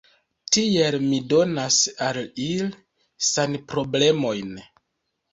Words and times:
Tiel 0.55 0.95
mi 1.01 1.17
donas 1.33 1.75
al 2.05 2.17
ili 2.45 2.69
sanproblemojn. 3.27 4.57